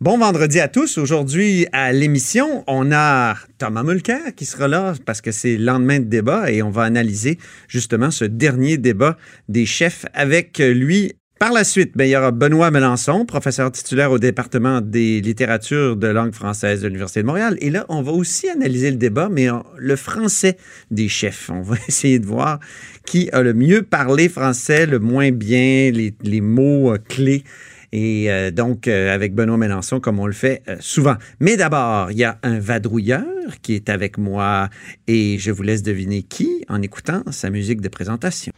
Bon 0.00 0.18
vendredi 0.18 0.58
à 0.58 0.66
tous. 0.66 0.98
Aujourd'hui, 0.98 1.68
à 1.72 1.92
l'émission, 1.92 2.64
on 2.66 2.90
a 2.90 3.36
Thomas 3.58 3.84
Mulcair 3.84 4.34
qui 4.34 4.44
sera 4.44 4.66
là 4.66 4.94
parce 5.06 5.20
que 5.20 5.30
c'est 5.30 5.56
le 5.56 5.64
lendemain 5.64 6.00
de 6.00 6.04
débat 6.04 6.50
et 6.50 6.62
on 6.62 6.70
va 6.70 6.82
analyser 6.82 7.38
justement 7.68 8.10
ce 8.10 8.24
dernier 8.24 8.76
débat 8.76 9.16
des 9.48 9.66
chefs 9.66 10.04
avec 10.12 10.58
lui. 10.58 11.12
Par 11.38 11.52
la 11.52 11.62
suite, 11.62 11.92
il 11.96 12.06
y 12.06 12.16
aura 12.16 12.32
Benoît 12.32 12.72
Melançon, 12.72 13.24
professeur 13.24 13.70
titulaire 13.70 14.10
au 14.10 14.18
département 14.18 14.80
des 14.80 15.20
littératures 15.20 15.96
de 15.96 16.08
langue 16.08 16.34
française 16.34 16.82
de 16.82 16.88
l'Université 16.88 17.22
de 17.22 17.26
Montréal. 17.26 17.56
Et 17.60 17.70
là, 17.70 17.86
on 17.88 18.02
va 18.02 18.10
aussi 18.10 18.48
analyser 18.48 18.90
le 18.90 18.96
débat, 18.96 19.28
mais 19.30 19.46
le 19.76 19.96
français 19.96 20.56
des 20.90 21.08
chefs. 21.08 21.50
On 21.50 21.62
va 21.62 21.76
essayer 21.88 22.18
de 22.18 22.26
voir 22.26 22.58
qui 23.06 23.30
a 23.30 23.42
le 23.42 23.54
mieux 23.54 23.82
parlé 23.82 24.28
français, 24.28 24.86
le 24.86 24.98
moins 24.98 25.30
bien, 25.30 25.92
les, 25.92 26.14
les 26.22 26.40
mots 26.40 26.92
euh, 26.92 26.98
clés 26.98 27.44
et 27.92 28.30
euh, 28.30 28.50
donc, 28.50 28.88
euh, 28.88 29.14
avec 29.14 29.34
Benoît 29.34 29.56
Mélenchon, 29.56 30.00
comme 30.00 30.18
on 30.18 30.26
le 30.26 30.32
fait 30.32 30.62
euh, 30.68 30.76
souvent. 30.80 31.14
Mais 31.40 31.56
d'abord, 31.56 32.10
il 32.10 32.18
y 32.18 32.24
a 32.24 32.38
un 32.42 32.58
vadrouilleur 32.58 33.24
qui 33.62 33.74
est 33.74 33.88
avec 33.88 34.18
moi 34.18 34.68
et 35.06 35.38
je 35.38 35.50
vous 35.50 35.62
laisse 35.62 35.82
deviner 35.82 36.22
qui 36.22 36.64
en 36.68 36.82
écoutant 36.82 37.22
sa 37.30 37.50
musique 37.50 37.80
de 37.80 37.88
présentation. 37.88 38.52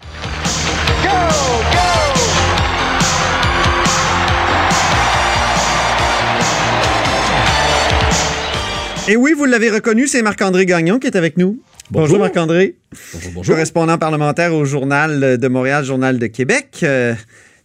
Go, 1.03 1.09
go! 1.73 1.79
Et 9.09 9.15
oui, 9.15 9.35
vous 9.37 9.45
l'avez 9.45 9.71
reconnu, 9.71 10.09
c'est 10.09 10.21
Marc-André 10.21 10.67
Gagnon 10.67 10.99
qui 10.99 11.07
est 11.07 11.17
avec 11.17 11.37
nous. 11.37 11.61
Bonjour, 11.93 12.19
Marc-André. 12.19 12.75
Bonjour, 13.15 13.33
bonjour. 13.35 13.55
Correspondant 13.55 13.99
parlementaire 13.99 14.53
au 14.53 14.65
Journal 14.65 15.39
de 15.39 15.49
Montréal, 15.49 15.85
Journal 15.85 16.19
de 16.19 16.27
Québec. 16.27 16.85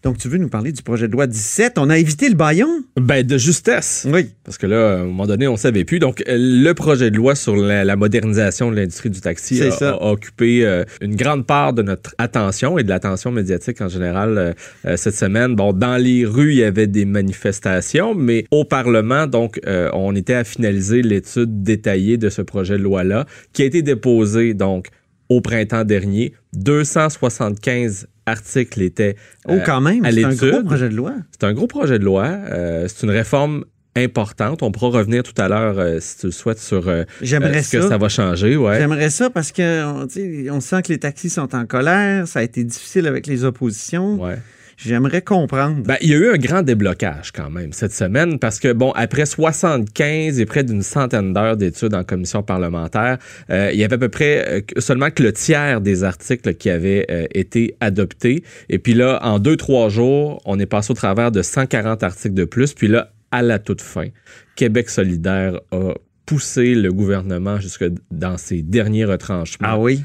Donc, 0.04 0.18
tu 0.18 0.30
veux 0.30 0.40
nous 0.40 0.50
parler 0.50 0.72
du 0.72 0.82
projet 0.82 1.08
de 1.08 1.12
loi 1.12 1.28
17. 1.28 1.78
On 1.78 1.90
a 1.92 1.98
évité 1.98 2.28
le 2.28 2.34
baillon? 2.34 2.68
Ben, 3.00 3.26
de 3.26 3.38
justesse. 3.38 4.08
Oui. 4.12 4.32
Parce 4.44 4.58
que 4.58 4.66
là, 4.66 4.94
à 4.94 4.96
un 5.02 5.04
moment 5.06 5.28
donné, 5.28 5.48
on 5.48 5.54
ne 5.54 5.58
savait 5.58 5.86
plus. 5.86 6.00
Donc, 6.00 6.24
le 6.28 6.74
projet 6.74 7.12
de 7.12 7.18
loi 7.18 7.36
sur 7.36 7.56
la, 7.56 7.96
modernisation 7.96 8.72
de 8.72 8.78
l'industrie 8.78 9.12
du 9.12 9.22
taxi 9.22 9.62
a, 9.62 10.04
occupé 10.04 10.66
euh, 10.66 10.86
une 11.02 11.16
grande 11.16 11.46
part 11.46 11.74
de 11.74 11.84
notre 11.84 12.16
attention 12.18 12.80
et 12.80 12.84
de 12.84 12.90
l'attention 12.90 13.32
médiatique 13.32 13.80
en 13.80 13.90
général 13.90 14.38
euh, 14.38 14.54
euh, 14.86 14.98
cette 14.98 15.16
semaine. 15.16 15.56
Bon, 15.56 15.72
dans 15.72 15.98
les 15.98 16.26
rues, 16.26 16.54
il 16.54 16.58
y 16.58 16.64
avait 16.64 16.88
des 16.88 17.06
manifestations, 17.06 18.16
mais 18.16 18.46
au 18.50 18.66
Parlement, 18.66 19.28
donc, 19.28 19.60
on 19.94 20.16
était 20.16 20.34
à 20.34 20.44
finaliser 20.44 21.02
l'étude 21.02 21.62
détaillée 21.64 22.18
de 22.18 22.30
ce 22.30 22.42
projet 22.42 22.78
de 22.78 22.84
loi-là, 22.84 23.26
qui 23.54 23.62
a 23.62 23.66
été 23.66 23.82
déposé, 23.82 24.54
donc, 24.54 24.88
au 25.30 25.42
printemps 25.42 25.84
dernier. 25.84 26.34
275 26.54 28.08
article 28.32 28.82
était 28.82 29.16
oh, 29.48 29.58
quand 29.66 29.82
même, 29.82 30.04
C'est 30.10 30.24
un 30.24 30.34
gros 30.34 30.64
projet 30.64 30.90
de 30.90 30.96
loi. 30.96 31.14
C'est 31.32 31.46
un 31.46 31.54
gros 31.54 31.68
projet 31.68 32.00
de 32.00 32.06
loi. 32.06 32.26
Euh, 32.26 32.88
c'est 32.88 33.06
une 33.06 33.12
réforme 33.12 33.66
importante. 33.96 34.64
On 34.64 34.72
pourra 34.72 35.00
revenir 35.00 35.24
tout 35.24 35.40
à 35.40 35.48
l'heure, 35.48 35.78
euh, 35.78 36.00
si 36.00 36.20
tu 36.20 36.26
le 36.28 36.32
souhaites, 36.32 36.60
sur 36.60 36.88
euh, 36.88 37.04
ce 37.22 37.72
que 37.72 37.82
ça 37.82 37.98
va 37.98 38.10
changer. 38.10 38.56
Ouais. 38.56 38.80
J'aimerais 38.80 39.10
ça 39.10 39.30
parce 39.30 39.52
qu'on 39.52 40.08
on 40.50 40.60
sent 40.62 40.82
que 40.84 40.90
les 40.90 41.00
taxis 41.00 41.30
sont 41.30 41.54
en 41.54 41.66
colère. 41.66 42.28
Ça 42.28 42.40
a 42.40 42.44
été 42.44 42.64
difficile 42.64 43.08
avec 43.08 43.28
les 43.28 43.44
oppositions. 43.44 44.22
Ouais. 44.22 44.38
J'aimerais 44.84 45.22
comprendre. 45.22 45.84
Ben, 45.84 45.98
il 46.02 46.10
y 46.10 46.14
a 46.16 46.18
eu 46.18 46.30
un 46.32 46.38
grand 46.38 46.64
déblocage 46.64 47.32
quand 47.32 47.52
même 47.52 47.72
cette 47.72 47.94
semaine 47.94 48.40
parce 48.40 48.60
que, 48.60 48.74
bon, 48.74 48.92
après 48.94 49.28
75 49.28 50.40
et 50.40 50.46
près 50.48 50.64
d'une 50.64 50.82
centaine 50.82 51.34
d'heures 51.34 51.56
d'études 51.56 51.94
en 51.94 52.04
commission 52.04 52.42
parlementaire, 52.42 53.20
euh, 53.52 53.70
il 53.72 53.80
y 53.80 53.84
avait 53.84 53.96
à 53.96 54.00
peu 54.00 54.10
près 54.10 54.44
euh, 54.48 54.62
seulement 54.80 55.12
que 55.12 55.22
le 55.22 55.34
tiers 55.34 55.82
des 55.82 56.04
articles 56.04 56.56
qui 56.56 56.72
avaient 56.72 57.06
euh, 57.12 57.28
été 57.32 57.76
adoptés. 57.80 58.44
Et 58.70 58.80
puis 58.80 58.96
là, 58.96 59.20
en 59.22 59.38
deux, 59.38 59.56
trois 59.56 59.90
jours, 59.90 60.42
on 60.46 60.58
est 60.58 60.66
passé 60.66 60.92
au 60.92 60.96
travers 60.96 61.32
de 61.32 61.44
140 61.44 62.02
articles 62.02 62.34
de 62.34 62.46
plus. 62.46 62.74
Puis 62.74 62.88
là, 62.88 63.12
à 63.30 63.44
la 63.44 63.60
toute 63.60 63.82
fin, 63.82 64.08
Québec 64.56 64.90
solidaire 64.90 65.60
a 65.72 65.94
poussé 66.26 66.74
le 66.74 66.92
gouvernement 66.92 67.60
jusque 67.60 67.86
dans 68.10 68.38
ses 68.38 68.64
derniers 68.64 69.06
retranchements. 69.06 69.68
Ah 69.70 69.80
oui? 69.80 70.02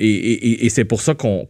et, 0.00 0.68
c'est 0.70 0.84
pour 0.84 1.00
ça 1.02 1.14
qu'on 1.14 1.46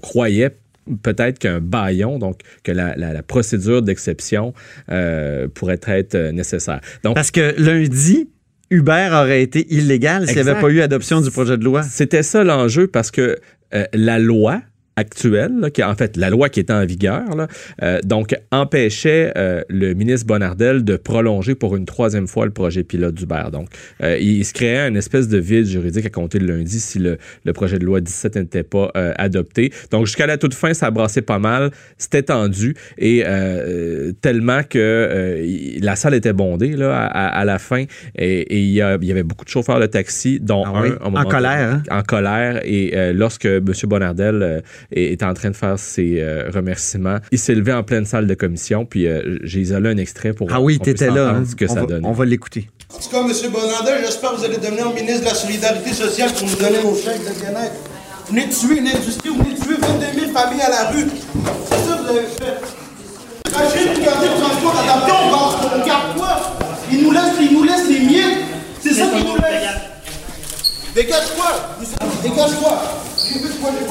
croyait 0.00 0.56
peut-être 1.02 1.38
qu'un 1.38 1.60
baillon, 1.60 2.18
donc 2.18 2.40
que 2.64 2.72
la, 2.72 3.22
procédure 3.22 3.82
d'exception 3.82 4.52
euh, 4.90 5.48
pourrait 5.48 5.80
être 5.86 6.30
nécessaire. 6.30 6.80
Donc, 7.04 7.14
Parce 7.14 7.30
que 7.30 7.54
lundi, 7.58 8.28
Uber 8.70 9.10
aurait 9.12 9.42
été 9.42 9.66
illégal 9.72 10.26
s'il 10.26 10.42
n'y 10.42 10.48
avait 10.48 10.60
pas 10.60 10.70
eu 10.70 10.80
adoption 10.80 11.20
du 11.20 11.30
projet 11.30 11.56
de 11.58 11.64
loi. 11.64 11.82
C'était 11.82 12.22
ça 12.22 12.42
l'enjeu 12.42 12.86
parce 12.86 13.10
que 13.10 13.38
euh, 13.74 13.84
la 13.92 14.18
loi 14.18 14.62
actuelle, 14.96 15.70
qui 15.72 15.82
en 15.82 15.94
fait 15.94 16.16
la 16.16 16.30
loi 16.30 16.48
qui 16.48 16.60
était 16.60 16.72
en 16.72 16.84
vigueur, 16.84 17.34
là, 17.34 17.46
euh, 17.82 18.00
donc 18.04 18.34
empêchait 18.50 19.32
euh, 19.36 19.62
le 19.68 19.94
ministre 19.94 20.26
Bonardel 20.26 20.84
de 20.84 20.96
prolonger 20.96 21.54
pour 21.54 21.76
une 21.76 21.86
troisième 21.86 22.26
fois 22.26 22.44
le 22.44 22.52
projet 22.52 22.84
pilote 22.84 23.14
d'Uber. 23.14 23.44
Donc, 23.52 23.68
euh, 24.02 24.18
il, 24.20 24.44
se 24.44 24.52
créait 24.52 24.88
une 24.88 24.96
espèce 24.96 25.28
de 25.28 25.38
vide 25.38 25.66
juridique 25.66 26.04
à 26.06 26.10
compter 26.10 26.38
de 26.38 26.46
lundi 26.46 26.78
si 26.78 26.98
le, 26.98 27.18
le 27.44 27.52
projet 27.52 27.78
de 27.78 27.84
loi 27.84 28.00
17 28.00 28.36
n'était 28.36 28.62
pas 28.62 28.90
adopté. 29.16 29.72
Donc, 29.90 30.06
jusqu'à 30.06 30.26
la 30.26 30.36
toute 30.36 30.54
fin, 30.54 30.74
ça 30.74 30.90
brassait 30.90 31.22
pas 31.22 31.38
mal, 31.38 31.70
c'était 31.96 32.22
tendu 32.22 32.74
et 32.98 33.24
tellement 34.20 34.62
que 34.68 35.44
la 35.80 35.96
salle 35.96 36.14
était 36.14 36.32
bondée 36.32 36.76
là, 36.76 37.06
à, 37.06 37.44
la 37.44 37.58
fin 37.58 37.84
et, 38.14 38.56
il, 38.56 38.70
y 38.70 38.82
avait 38.82 39.22
beaucoup 39.22 39.44
de 39.44 39.50
chauffeurs 39.50 39.80
de 39.80 39.86
taxi, 39.86 40.40
dont 40.40 40.64
ah 40.66 40.82
un, 41.04 41.14
en 41.14 41.24
colère. 41.24 41.74
Hein? 41.74 41.82
En 41.90 42.02
colère. 42.02 42.60
Et 42.64 43.12
lorsque 43.12 43.46
M. 43.46 43.72
Bonardel 43.84 44.62
et 44.92 45.12
est 45.12 45.22
en 45.22 45.34
train 45.34 45.50
de 45.50 45.56
faire 45.56 45.78
ses 45.78 46.20
euh, 46.20 46.50
remerciements. 46.52 47.18
Il 47.30 47.38
s'est 47.38 47.54
levé 47.54 47.72
en 47.72 47.82
pleine 47.82 48.04
salle 48.04 48.26
de 48.26 48.34
commission, 48.34 48.84
puis 48.84 49.06
euh, 49.06 49.38
j'ai 49.42 49.60
isolé 49.60 49.90
un 49.90 49.96
extrait 49.96 50.32
pour 50.32 50.48
Ah 50.52 50.60
oui, 50.60 50.78
t'étais 50.78 51.10
là. 51.10 51.30
Hein? 51.30 51.44
Ce 51.48 51.56
que 51.56 51.64
on 51.64 51.74
ça 51.74 51.80
va, 51.80 51.86
donne. 51.86 52.04
On 52.04 52.12
va 52.12 52.24
l'écouter. 52.24 52.68
En 52.94 52.98
tout 52.98 53.08
cas, 53.08 53.20
M. 53.20 53.50
Bonandel, 53.50 54.00
j'espère 54.04 54.32
que 54.32 54.36
vous 54.36 54.44
allez 54.44 54.58
devenir 54.58 54.92
ministre 54.92 55.20
de 55.20 55.26
la 55.26 55.34
Solidarité 55.34 55.92
sociale 55.92 56.30
pour 56.32 56.46
nous 56.46 56.56
donner 56.56 56.82
nos 56.82 56.94
chèques 56.94 57.24
de 57.24 57.40
bien-être. 57.40 57.74
Vous 58.26 58.34
venez 58.34 58.46
de 58.46 58.52
tuer 58.52 58.78
une 58.78 58.88
industrie, 58.88 59.30
vous 59.30 59.42
venez 59.42 59.54
de 59.54 59.60
tuer 59.60 59.74
22 59.80 60.20
000 60.20 60.32
familles 60.32 60.62
à 60.62 60.70
la 60.70 60.90
rue. 60.90 61.06
C'est 61.68 61.76
ça 61.76 61.96
que 61.96 62.02
vous 62.02 62.08
avez 62.10 62.26
fait. 62.26 62.58
Imagine, 63.48 63.88
regardez 64.00 64.28
le 64.28 64.40
transport 64.40 64.78
adapté, 64.78 65.12
on, 65.12 65.82
on 65.82 65.86
garde 65.86 66.16
quoi? 66.16 66.56
Ils 66.90 67.02
nous 67.02 67.10
laissent, 67.10 67.40
ils 67.40 67.52
nous 67.52 67.64
laissent 67.64 67.88
les 67.88 68.00
miettes. 68.00 68.38
C'est 68.80 68.92
ça 68.94 69.06
qu'ils 69.06 69.24
nous 69.24 69.36
laissent. 69.36 69.92
Dégage-toi! 70.94 71.76
Dégage-toi! 72.22 72.82
J'ai 73.16 73.38
vu 73.38 73.48
quoi, 73.60 73.70
j'ai? 73.78 73.86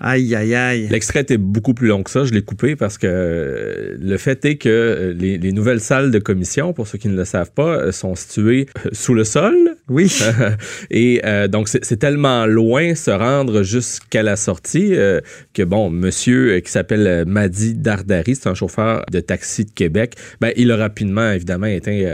Aïe, 0.00 0.34
aïe, 0.34 0.54
aïe. 0.54 0.88
L'extrait 0.88 1.20
était 1.20 1.38
beaucoup 1.38 1.74
plus 1.74 1.88
long 1.88 2.02
que 2.02 2.10
ça. 2.10 2.24
Je 2.24 2.32
l'ai 2.32 2.42
coupé 2.42 2.76
parce 2.76 2.98
que 2.98 3.06
euh, 3.06 3.96
le 3.98 4.16
fait 4.18 4.44
est 4.44 4.56
que 4.56 4.68
euh, 4.68 5.12
les, 5.12 5.38
les, 5.38 5.52
nouvelles 5.52 5.80
salles 5.80 6.10
de 6.10 6.18
commission, 6.18 6.72
pour 6.72 6.86
ceux 6.86 6.98
qui 6.98 7.08
ne 7.08 7.16
le 7.16 7.24
savent 7.24 7.52
pas, 7.52 7.76
euh, 7.76 7.92
sont 7.92 8.14
situées 8.14 8.66
sous 8.92 9.14
le 9.14 9.24
sol. 9.24 9.75
Oui. 9.88 10.12
Et 10.90 11.20
donc, 11.48 11.68
c'est 11.68 11.98
tellement 11.98 12.46
loin 12.46 12.94
se 12.94 13.10
rendre 13.10 13.62
jusqu'à 13.62 14.22
la 14.22 14.36
sortie 14.36 14.94
que, 15.54 15.62
bon, 15.62 15.90
monsieur 15.90 16.60
qui 16.60 16.70
s'appelle 16.70 17.24
Madi 17.26 17.74
Dardari, 17.74 18.34
c'est 18.34 18.48
un 18.48 18.54
chauffeur 18.54 19.04
de 19.10 19.20
taxi 19.20 19.64
de 19.64 19.70
Québec, 19.70 20.14
ben, 20.40 20.52
il 20.56 20.70
a 20.72 20.76
rapidement, 20.76 21.30
évidemment, 21.30 21.66
été 21.66 22.08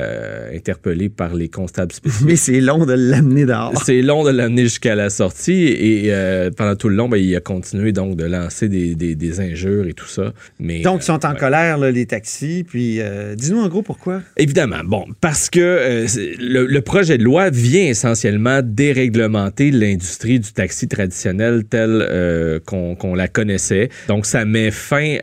interpellé 0.55 1.09
par 1.09 1.35
les 1.35 1.49
constables 1.49 1.93
spéciaux. 1.93 2.27
Mais 2.27 2.37
c'est 2.37 2.61
long 2.61 2.85
de 2.85 2.93
l'amener 2.93 3.47
dehors. 3.47 3.73
C'est 3.85 4.03
long 4.03 4.25
de 4.25 4.31
l'amener 4.31 4.65
jusqu'à 4.65 4.95
la 4.95 5.11
sortie 5.11 5.65
et 5.65 6.13
pendant 6.57 6.77
tout 6.77 6.89
le 6.89 6.97
long, 6.97 7.09
ben, 7.09 7.17
il 7.17 7.35
a 7.37 7.41
continué 7.41 7.93
donc 7.93 8.17
de 8.17 8.25
lancer 8.25 8.69
des, 8.69 8.95
des, 8.95 9.41
injures 9.41 9.87
et 9.87 9.95
tout 9.95 10.09
ça. 10.09 10.33
Mais, 10.59 10.81
donc, 10.81 11.03
ils 11.03 11.07
sont 11.07 11.25
en 11.25 11.35
colère, 11.35 11.79
les 11.79 12.07
taxis. 12.07 12.65
Puis, 12.65 13.01
euh, 13.01 13.35
dis-nous 13.35 13.61
en 13.61 13.69
gros 13.69 13.83
pourquoi. 13.83 14.23
Évidemment. 14.37 14.81
Bon, 14.85 15.07
parce 15.21 15.51
que 15.51 15.61
euh, 15.61 16.07
le, 16.39 16.81
projet 16.81 17.19
de 17.19 17.25
loi 17.25 17.51
vient 17.63 17.85
essentiellement 17.85 18.61
déréglementer 18.63 19.71
l'industrie 19.71 20.41
du 20.41 20.53
taxi 20.53 20.89
traditionnel 20.89 21.65
telle 21.65 22.07
euh, 22.11 22.59
qu'on 22.61 23.15
la 23.15 23.29
connaissait. 23.29 23.89
Donc, 24.09 24.27
ça 24.27 24.45
met 24.45 24.71
fin 24.71 25.19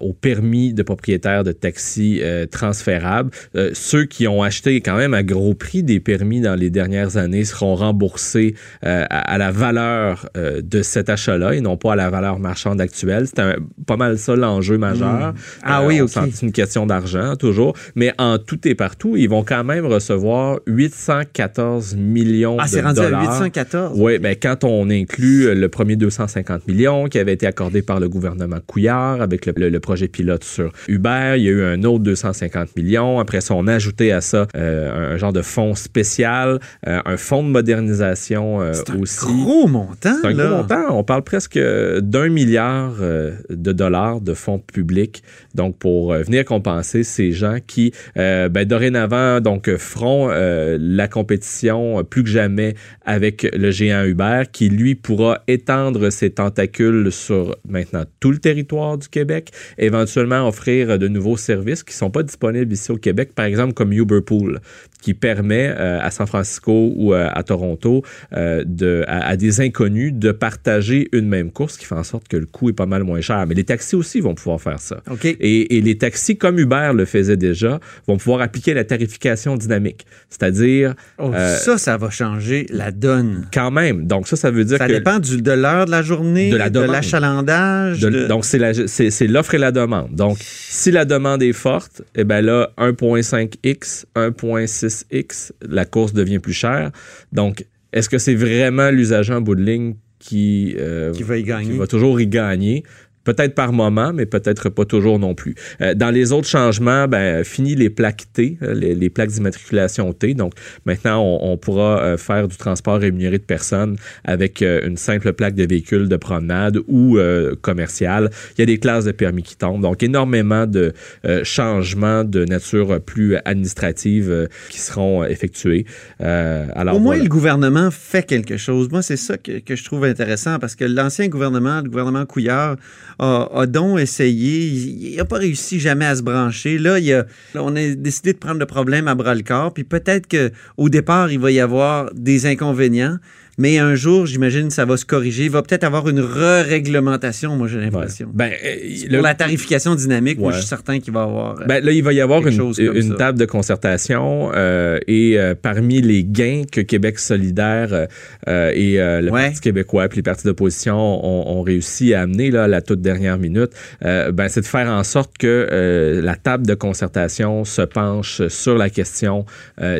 au 0.00 0.12
permis 0.12 0.72
de 0.72 0.82
propriétaire 0.82 1.44
de 1.44 1.52
taxis 1.52 2.22
transférables. 2.50 3.30
ceux 3.72 4.04
qui 4.04 4.26
ont 4.28 4.42
acheté 4.42 4.80
quand 4.80 4.96
même 4.96 5.14
à 5.14 5.22
gros 5.22 5.54
prix 5.54 5.82
des 5.82 6.00
permis 6.00 6.40
dans 6.40 6.54
les 6.54 6.70
dernières 6.70 7.16
années 7.16 7.44
seront 7.44 7.74
remboursés 7.74 8.54
à, 8.82 9.04
à, 9.04 9.38
la 9.38 9.50
valeur 9.50 10.28
de 10.34 10.82
cet 10.82 11.08
achat 11.08 11.30
et 11.52 11.60
non 11.60 11.76
pas 11.76 11.92
à 11.92 11.96
la 11.96 12.10
valeur 12.10 12.38
marchande 12.38 12.80
actuelle. 12.80 13.26
C'était 13.26 13.56
pas 13.86 13.96
mal 13.96 14.18
ça 14.18 14.36
l'enjeu 14.36 14.78
majeur. 14.78 15.32
Hmm. 15.32 15.34
Ah 15.62 15.84
oui, 15.84 16.00
C'est 16.08 16.42
une 16.42 16.52
question 16.52 16.86
d'argent, 16.86 17.36
toujours. 17.36 17.74
Mais 17.94 18.12
en 18.18 18.38
tout 18.38 18.66
et 18.66 18.74
partout, 18.74 19.16
ils 19.16 19.28
vont 19.28 19.44
quand 19.44 19.64
même 19.64 19.86
recevoir 19.86 20.60
800 20.66 21.22
814 21.34 21.96
millions 21.96 22.56
Ah, 22.58 22.64
de 22.64 22.68
c'est 22.68 22.80
rendu 22.80 23.00
dollars. 23.00 23.20
à 23.20 23.24
814. 23.38 23.92
Oui, 24.00 24.18
ben, 24.18 24.34
quand 24.40 24.64
on 24.64 24.90
inclut 24.90 25.54
le 25.54 25.68
premier 25.68 25.96
250 25.96 26.66
millions 26.66 27.06
qui 27.06 27.18
avait 27.18 27.32
été 27.32 27.46
accordé 27.46 27.82
par 27.82 28.00
le 28.00 28.08
gouvernement 28.08 28.58
Couillard 28.66 29.20
avec 29.22 29.46
le, 29.46 29.52
le- 29.56 29.68
le 29.70 29.80
projet 29.80 30.08
pilote 30.08 30.44
sur 30.44 30.72
Uber, 30.88 31.34
il 31.36 31.42
y 31.44 31.48
a 31.48 31.52
eu 31.52 31.62
un 31.64 31.82
autre 31.84 32.00
250 32.04 32.76
millions. 32.76 33.18
Après 33.20 33.40
ça, 33.40 33.54
on 33.54 33.66
a 33.66 33.74
ajouté 33.74 34.12
à 34.12 34.20
ça 34.20 34.46
euh, 34.56 35.14
un, 35.14 35.16
genre 35.16 35.32
de 35.32 35.42
fonds 35.42 35.74
spécial, 35.74 36.58
euh, 36.86 37.00
un 37.04 37.16
fonds 37.16 37.42
de 37.42 37.48
modernisation 37.48 38.60
euh, 38.60 38.72
C'est 38.72 38.90
un 38.90 38.98
aussi. 38.98 39.26
gros 39.26 39.66
montant, 39.68 40.14
C'est 40.22 40.28
un 40.28 40.32
là. 40.32 40.46
gros 40.46 40.56
montant. 40.58 40.98
On 40.98 41.04
parle 41.04 41.22
presque 41.22 41.58
d'un 41.58 42.28
milliard 42.28 42.94
euh, 43.00 43.32
de 43.50 43.72
dollars 43.72 44.20
de 44.20 44.34
fonds 44.34 44.58
publics, 44.58 45.22
donc 45.54 45.76
pour 45.78 46.12
euh, 46.12 46.22
venir 46.22 46.44
compenser 46.44 47.02
ces 47.04 47.32
gens 47.32 47.58
qui, 47.66 47.92
euh, 48.16 48.48
ben, 48.48 48.64
dorénavant, 48.64 49.40
donc 49.40 49.68
euh, 49.68 49.78
feront 49.78 50.28
euh, 50.30 50.76
la 50.80 51.08
compétition 51.20 51.98
euh, 51.98 52.02
plus 52.02 52.22
que 52.24 52.30
jamais 52.30 52.74
avec 53.04 53.46
le 53.52 53.70
géant 53.70 54.04
Uber, 54.04 54.44
qui 54.50 54.68
lui 54.68 54.94
pourra 54.94 55.42
étendre 55.48 56.10
ses 56.10 56.30
tentacules 56.30 57.12
sur 57.12 57.56
maintenant 57.68 58.04
tout 58.20 58.30
le 58.30 58.38
territoire 58.38 58.96
du 58.96 59.08
Québec, 59.08 59.50
éventuellement 59.78 60.48
offrir 60.48 60.98
de 60.98 61.08
nouveaux 61.08 61.36
services 61.36 61.82
qui 61.82 61.94
sont 61.94 62.10
pas 62.10 62.22
disponibles 62.22 62.72
ici 62.72 62.90
au 62.90 62.96
Québec, 62.96 63.32
par 63.34 63.44
exemple 63.44 63.74
comme 63.74 63.92
Uberpool, 63.92 64.60
qui 65.02 65.14
permet 65.14 65.68
euh, 65.68 66.00
à 66.00 66.10
San 66.10 66.26
Francisco 66.26 66.92
ou 66.94 67.14
euh, 67.14 67.28
à 67.32 67.42
Toronto 67.42 68.02
euh, 68.32 68.64
de, 68.66 69.04
à, 69.06 69.28
à 69.28 69.36
des 69.36 69.60
inconnus 69.60 70.12
de 70.12 70.32
partager 70.32 71.08
une 71.12 71.28
même 71.28 71.50
course, 71.50 71.76
qui 71.76 71.84
fait 71.84 71.94
en 71.94 72.04
sorte 72.04 72.28
que 72.28 72.36
le 72.36 72.46
coût 72.46 72.70
est 72.70 72.74
pas 72.74 72.86
mal 72.86 73.04
moins 73.04 73.20
cher. 73.20 73.44
Mais 73.46 73.54
les 73.54 73.64
taxis 73.64 73.96
aussi 73.96 74.20
vont 74.20 74.34
pouvoir 74.34 74.60
faire 74.60 74.80
ça. 74.80 75.02
Et, 75.24 75.76
et 75.76 75.80
les 75.80 75.98
taxis, 75.98 76.36
comme 76.36 76.58
Uber 76.58 76.92
le 76.94 77.04
faisait 77.04 77.36
déjà, 77.36 77.80
vont 78.06 78.16
pouvoir 78.16 78.40
appliquer 78.40 78.74
la 78.74 78.84
tarification 78.84 79.56
dynamique. 79.56 80.06
C'est-à-dire, 80.28 80.94
Oh, 81.18 81.32
euh, 81.34 81.56
ça, 81.56 81.76
ça 81.76 81.96
va 81.98 82.08
changer 82.08 82.66
la 82.70 82.90
donne. 82.92 83.46
quand 83.52 83.70
même, 83.70 84.06
donc 84.06 84.26
ça, 84.26 84.36
ça 84.36 84.50
veut 84.50 84.64
dire 84.64 84.78
Ça 84.78 84.86
que... 84.86 84.92
dépend 84.92 85.18
du, 85.18 85.42
de 85.42 85.52
l'heure 85.52 85.84
de 85.84 85.90
la 85.90 86.00
journée, 86.02 86.50
De 86.50 86.56
l'achalandage. 86.56 88.00
De- 88.00 88.08
de- 88.10 88.26
Donc, 88.26 88.44
c'est 88.46 89.26
l'offre 89.26 89.54
et 89.54 89.58
la 89.58 89.70
demande. 89.72 90.14
Donc, 90.14 90.38
si 90.40 90.90
la 90.90 91.04
demande 91.04 91.42
est 91.42 91.52
forte, 91.52 92.02
eh 92.14 92.24
ben 92.24 92.40
là, 92.40 92.70
1.5x, 92.78 94.04
1.6x, 94.16 95.52
la 95.68 95.84
course 95.84 96.12
devient 96.12 96.38
plus 96.38 96.52
chère. 96.52 96.90
Donc, 97.32 97.64
est-ce 97.92 98.08
que 98.08 98.18
c'est 98.18 98.34
vraiment 98.34 98.90
l'usager 98.90 99.32
en 99.34 99.40
bout 99.40 99.54
de 99.54 99.62
ligne 99.62 99.94
qui, 100.18 100.74
euh, 100.78 101.12
Qui 101.12 101.22
va 101.22 101.36
y 101.38 101.42
gagner? 101.42 101.70
qui 101.72 101.78
va 101.78 101.86
toujours 101.86 102.20
y 102.20 102.26
gagner? 102.26 102.84
Peut-être 103.24 103.54
par 103.54 103.72
moment, 103.72 104.12
mais 104.14 104.24
peut-être 104.24 104.70
pas 104.70 104.84
toujours 104.84 105.18
non 105.18 105.34
plus. 105.34 105.54
Euh, 105.80 105.94
dans 105.94 106.10
les 106.10 106.32
autres 106.32 106.48
changements, 106.48 107.06
ben, 107.06 107.44
fini 107.44 107.74
les 107.74 107.90
plaques 107.90 108.24
T, 108.32 108.56
euh, 108.62 108.72
les, 108.74 108.94
les 108.94 109.10
plaques 109.10 109.30
d'immatriculation 109.30 110.12
T. 110.14 110.32
Donc, 110.34 110.54
maintenant, 110.86 111.22
on, 111.22 111.52
on 111.52 111.56
pourra 111.58 112.00
euh, 112.00 112.16
faire 112.16 112.48
du 112.48 112.56
transport 112.56 112.98
rémunéré 112.98 113.38
de 113.38 113.44
personnes 113.44 113.96
avec 114.24 114.62
une 114.62 114.96
simple 114.96 115.32
plaque 115.32 115.54
de 115.54 115.64
véhicule 115.66 116.08
de 116.08 116.16
promenade 116.16 116.78
ou 116.88 117.18
euh, 117.18 117.54
commercial. 117.60 118.30
Il 118.56 118.60
y 118.60 118.62
a 118.62 118.66
des 118.66 118.78
classes 118.78 119.04
de 119.04 119.12
permis 119.12 119.42
qui 119.42 119.56
tombent. 119.56 119.82
Donc, 119.82 120.02
énormément 120.02 120.66
de 120.66 120.92
euh, 121.26 121.44
changements 121.44 122.24
de 122.24 122.44
nature 122.44 123.00
plus 123.00 123.36
administrative 123.44 124.48
qui 124.70 124.80
seront 124.80 125.24
effectués. 125.24 125.84
Alors, 126.20 126.96
Au 126.96 126.98
moins, 126.98 127.16
voilà. 127.16 127.22
le 127.24 127.28
gouvernement 127.28 127.90
fait 127.90 128.26
quelque 128.26 128.56
chose. 128.56 128.90
Moi, 128.90 129.02
c'est 129.02 129.16
ça 129.16 129.36
que, 129.36 129.58
que 129.58 129.76
je 129.76 129.84
trouve 129.84 130.04
intéressant 130.04 130.58
parce 130.58 130.74
que 130.74 130.84
l'ancien 130.84 131.28
gouvernement, 131.28 131.80
le 131.82 131.88
gouvernement 131.90 132.24
Couillard, 132.26 132.76
a, 133.20 133.66
donc 133.66 134.00
essayé. 134.00 134.66
Il 135.12 135.16
n'a 135.16 135.24
pas 135.24 135.38
réussi 135.38 135.78
jamais 135.78 136.06
à 136.06 136.16
se 136.16 136.22
brancher. 136.22 136.78
Là, 136.78 136.98
là, 136.98 137.24
on 137.54 137.76
a 137.76 137.94
décidé 137.94 138.32
de 138.32 138.38
prendre 138.38 138.58
le 138.58 138.66
problème 138.66 139.08
à 139.08 139.14
bras 139.14 139.34
le 139.34 139.42
corps. 139.42 139.72
Puis 139.72 139.84
peut-être 139.84 140.26
qu'au 140.28 140.88
départ, 140.88 141.30
il 141.30 141.38
va 141.38 141.50
y 141.50 141.60
avoir 141.60 142.12
des 142.14 142.46
inconvénients. 142.46 143.18
Mais 143.60 143.76
un 143.78 143.94
jour, 143.94 144.24
j'imagine, 144.24 144.70
ça 144.70 144.86
va 144.86 144.96
se 144.96 145.04
corriger. 145.04 145.44
Il 145.44 145.50
va 145.50 145.60
peut-être 145.60 145.84
avoir 145.84 146.08
une 146.08 146.20
re-réglementation, 146.20 147.56
moi, 147.56 147.68
j'ai 147.68 147.76
Ouais. 147.76 147.84
l'impression. 147.84 148.28
Ben, 148.32 148.52
euh, 148.64 149.08
Pour 149.12 149.22
la 149.22 149.34
tarification 149.34 149.94
dynamique, 149.94 150.38
moi, 150.38 150.52
je 150.52 150.60
suis 150.60 150.66
certain 150.66 150.98
qu'il 150.98 151.12
va 151.12 151.20
y 151.20 151.22
avoir. 151.24 151.60
euh, 151.60 151.64
Ben, 151.66 151.84
là, 151.84 151.92
il 151.92 152.02
va 152.02 152.14
y 152.14 152.22
avoir 152.22 152.46
une, 152.46 153.16
table 153.18 153.38
de 153.38 153.44
concertation 153.44 154.50
euh, 154.54 154.98
et 155.06 155.38
euh, 155.38 155.54
parmi 155.60 156.00
les 156.00 156.24
gains 156.24 156.62
que 156.72 156.80
Québec 156.80 157.18
solidaire 157.18 158.06
euh, 158.48 158.70
et 158.74 158.96
le 158.96 159.30
Ouais. 159.30 159.48
Parti 159.48 159.60
québécois 159.60 160.08
puis 160.08 160.16
les 160.16 160.22
partis 160.22 160.46
d'opposition 160.46 160.96
ont, 160.96 161.58
ont 161.58 161.62
réussi 161.62 162.14
à 162.14 162.22
amener 162.22 162.50
là, 162.50 162.64
à 162.64 162.68
la 162.68 162.80
toute 162.80 163.02
dernière 163.02 163.36
minute, 163.36 163.72
ben, 164.02 164.48
c'est 164.48 164.62
de 164.62 164.66
faire 164.66 164.88
en 164.88 165.04
sorte 165.04 165.36
que 165.36 166.20
la 166.22 166.36
table 166.36 166.66
de 166.66 166.74
concertation 166.74 167.64
se 167.66 167.82
penche 167.82 168.46
sur 168.48 168.78
la 168.78 168.88
question 168.88 169.44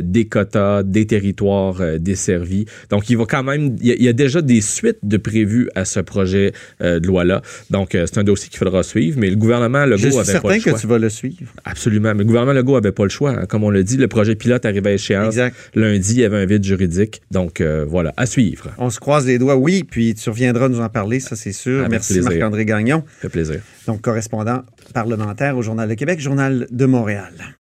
des 0.02 0.26
quotas, 0.26 0.82
des 0.82 1.06
territoires 1.06 1.80
desservis. 1.98 2.64
Donc, 2.88 3.10
il 3.10 3.16
va 3.18 3.24
quand 3.26 3.42
même, 3.42 3.49
il 3.54 3.86
y, 3.86 3.90
a, 3.90 3.94
il 3.94 4.02
y 4.02 4.08
a 4.08 4.12
déjà 4.12 4.42
des 4.42 4.60
suites 4.60 4.98
de 5.02 5.16
prévues 5.16 5.68
à 5.74 5.84
ce 5.84 6.00
projet 6.00 6.52
euh, 6.82 7.00
de 7.00 7.06
loi-là. 7.06 7.42
Donc, 7.70 7.94
euh, 7.94 8.06
c'est 8.06 8.18
un 8.18 8.24
dossier 8.24 8.48
qu'il 8.48 8.58
faudra 8.58 8.82
suivre, 8.82 9.18
mais 9.18 9.30
le 9.30 9.36
gouvernement 9.36 9.84
Legault 9.84 9.96
je 9.98 10.08
suis 10.08 10.16
avait 10.18 10.24
pas 10.24 10.24
certain 10.32 10.54
le 10.54 10.60
choix. 10.60 10.72
que 10.72 10.80
tu 10.80 10.86
vas 10.86 10.98
le 10.98 11.08
suivre. 11.08 11.52
Absolument. 11.64 12.12
Mais 12.14 12.20
le 12.20 12.24
gouvernement 12.24 12.52
Legault 12.52 12.76
avait 12.76 12.92
pas 12.92 13.04
le 13.04 13.08
choix. 13.10 13.30
hein. 13.32 13.46
Comme 13.48 13.64
on 13.64 13.70
l'a 13.70 13.82
dit, 13.82 13.96
le 13.96 14.08
projet 14.08 14.34
pilote 14.34 14.64
arrivait 14.64 14.90
à 14.90 14.94
échéance. 14.94 15.34
Exact. 15.34 15.56
Lundi, 15.74 16.12
il 16.14 16.20
y 16.20 16.24
avait 16.24 16.38
un 16.38 16.46
vide 16.46 16.64
juridique. 16.64 17.22
Donc, 17.30 17.60
euh, 17.60 17.84
voilà, 17.88 18.12
à 18.16 18.26
suivre. 18.26 18.70
On 18.78 18.90
se 18.90 19.00
croise 19.00 19.26
les 19.26 19.38
doigts, 19.38 19.56
oui, 19.56 19.84
puis 19.84 20.14
tu 20.14 20.30
reviendras 20.30 20.68
nous 20.68 20.80
en 20.80 20.88
parler, 20.88 21.20
ça 21.20 21.36
c'est 21.36 21.52
sûr. 21.52 21.80
Avec 21.80 21.90
Merci. 21.90 22.20
Marc-André 22.20 22.64
Gagnon, 22.64 23.02
Ça 23.16 23.22
fait 23.22 23.28
plaisir. 23.28 23.60
donc 23.86 24.00
correspondant 24.00 24.62
parlementaire 24.94 25.56
au 25.56 25.62
Journal 25.62 25.88
de 25.88 25.94
Québec, 25.94 26.20
Journal 26.20 26.66
de 26.70 26.86
Montréal. 26.86 27.32